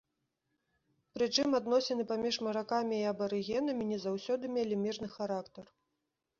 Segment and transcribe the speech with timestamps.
[1.17, 5.65] Прычым, адносіны паміж маракамі і абарыгенамі не заўсёды мелі мірны характар.